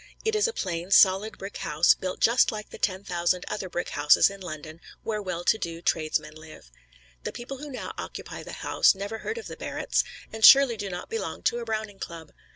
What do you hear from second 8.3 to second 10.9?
the house never heard of the Barretts, and surely do